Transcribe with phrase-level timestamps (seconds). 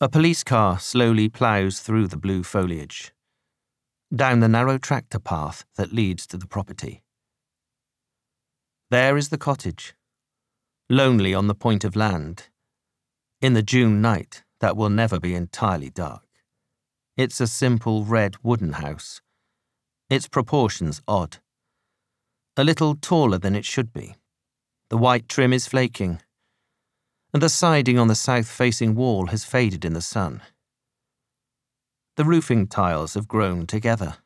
[0.00, 3.12] A police car slowly ploughs through the blue foliage,
[4.14, 7.02] down the narrow tractor path that leads to the property.
[8.92, 9.94] There is the cottage,
[10.88, 12.44] lonely on the point of land,
[13.40, 16.28] in the June night that will never be entirely dark.
[17.16, 19.20] It's a simple red wooden house,
[20.08, 21.38] its proportions odd.
[22.56, 24.14] A little taller than it should be.
[24.90, 26.20] The white trim is flaking,
[27.32, 30.42] and the siding on the south facing wall has faded in the sun.
[32.16, 34.16] The roofing tiles have grown together,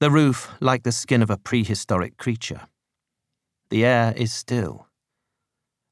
[0.00, 2.62] the roof like the skin of a prehistoric creature.
[3.70, 4.88] The air is still,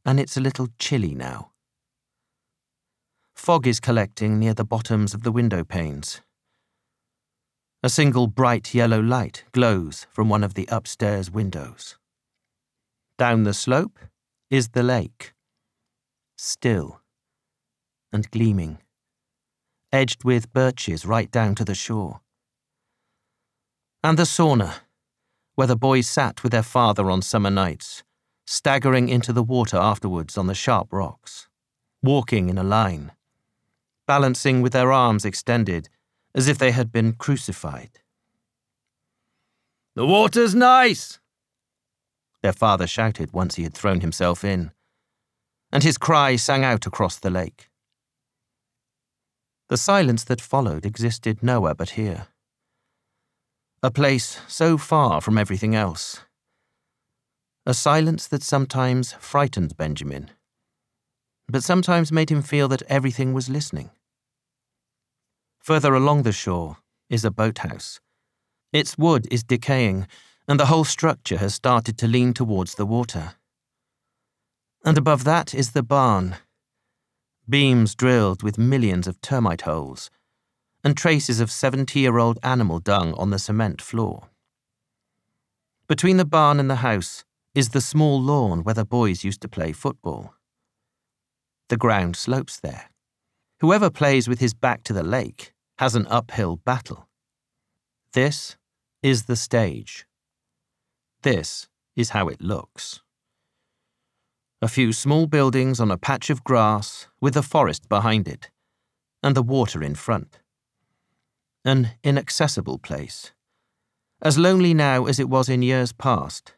[0.05, 1.53] and it's a little chilly now.
[3.35, 6.21] Fog is collecting near the bottoms of the window panes.
[7.83, 11.97] A single bright yellow light glows from one of the upstairs windows.
[13.19, 13.99] Down the slope
[14.51, 15.33] is the lake,
[16.43, 17.01] still
[18.13, 18.79] and gleaming,
[19.93, 22.21] edged with birches right down to the shore.
[24.03, 24.81] And the sauna,
[25.55, 28.03] where the boys sat with their father on summer nights,
[28.47, 31.49] staggering into the water afterwards on the sharp rocks,
[32.03, 33.13] walking in a line
[34.07, 35.89] balancing with their arms extended,
[36.35, 38.01] as if they had been crucified.
[39.95, 41.19] The water's nice,
[42.43, 44.73] their father shouted once he had thrown himself in,
[45.73, 47.69] and his cry sang out across the lake.
[49.69, 52.29] The silence that followed existed nowhere but here.
[53.83, 56.21] A place so far from everything else.
[57.65, 60.31] A silence that sometimes frightened Benjamin,
[61.49, 63.91] but sometimes made him feel that everything was listening.
[65.61, 66.79] Further along the shore
[67.09, 68.01] is a boathouse.
[68.73, 70.07] Its wood is decaying,
[70.49, 73.35] and the whole structure has started to lean towards the water.
[74.85, 76.37] And above that is the barn.
[77.49, 80.11] Beams drilled with millions of termite holes,
[80.83, 84.29] and traces of 70 year old animal dung on the cement floor.
[85.87, 89.49] Between the barn and the house is the small lawn where the boys used to
[89.49, 90.35] play football.
[91.69, 92.91] The ground slopes there.
[93.61, 97.09] Whoever plays with his back to the lake has an uphill battle.
[98.15, 98.57] This
[99.03, 100.07] is the stage.
[101.23, 103.01] This is how it looks.
[104.65, 108.49] A few small buildings on a patch of grass with the forest behind it,
[109.21, 110.39] and the water in front.
[111.65, 113.33] An inaccessible place,
[114.23, 116.55] as lonely now as it was in years past.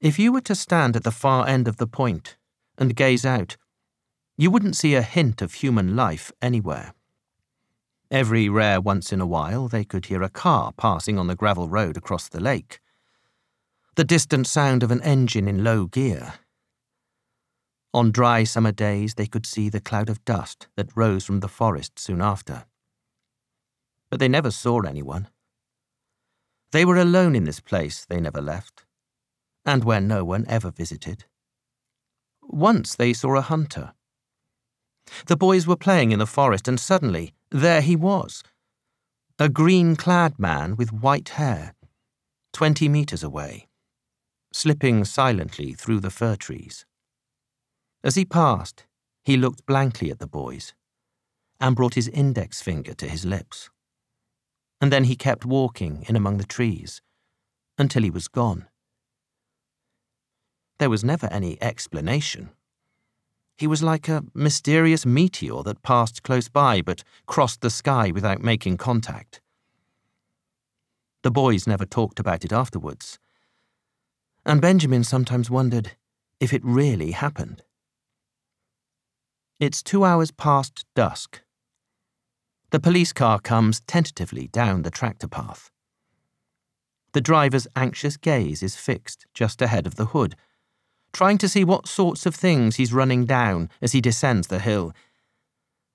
[0.00, 2.36] If you were to stand at the far end of the point
[2.76, 3.56] and gaze out,
[4.36, 6.94] you wouldn't see a hint of human life anywhere.
[8.10, 11.68] Every rare once in a while, they could hear a car passing on the gravel
[11.68, 12.80] road across the lake.
[14.00, 16.32] The distant sound of an engine in low gear.
[17.92, 21.48] On dry summer days, they could see the cloud of dust that rose from the
[21.48, 22.64] forest soon after.
[24.08, 25.28] But they never saw anyone.
[26.72, 28.86] They were alone in this place they never left,
[29.66, 31.26] and where no one ever visited.
[32.40, 33.92] Once they saw a hunter
[35.26, 38.42] the boys were playing in the forest, and suddenly, there he was.
[39.38, 41.74] A green clad man with white hair,
[42.54, 43.66] twenty metres away,
[44.52, 46.84] slipping silently through the fir trees.
[48.02, 48.86] As he passed,
[49.22, 50.74] he looked blankly at the boys
[51.60, 53.70] and brought his index finger to his lips.
[54.80, 57.02] And then he kept walking in among the trees
[57.78, 58.66] until he was gone.
[60.78, 62.50] There was never any explanation.
[63.58, 68.40] He was like a mysterious meteor that passed close by but crossed the sky without
[68.40, 69.42] making contact.
[71.22, 73.18] The boys never talked about it afterwards.
[74.44, 75.92] And Benjamin sometimes wondered
[76.40, 77.62] if it really happened.
[79.58, 81.42] It's two hours past dusk.
[82.70, 85.70] The police car comes tentatively down the tractor path.
[87.12, 90.36] The driver's anxious gaze is fixed just ahead of the hood
[91.12, 94.92] trying to see what sorts of things he's running down as he descends the hill.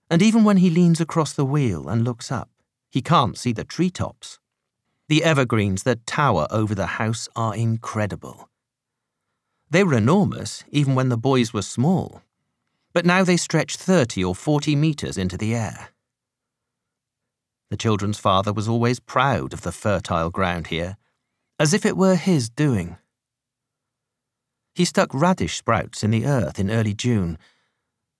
[0.10, 2.50] And even when he leans across the wheel and looks up,
[2.90, 4.40] he can't see the treetops.
[5.08, 8.50] The evergreens that tower over the house are incredible.
[9.70, 12.24] They were enormous even when the boys were small,
[12.92, 15.90] but now they stretch 30 or 40 metres into the air.
[17.70, 20.98] The children's father was always proud of the fertile ground here,
[21.60, 22.98] as if it were his doing.
[24.74, 27.38] He stuck radish sprouts in the earth in early June,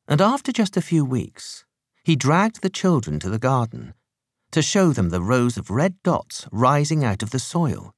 [0.08, 1.66] and after just a few weeks,
[2.04, 3.96] he dragged the children to the garden
[4.56, 7.95] to show them the rows of red dots rising out of the soil.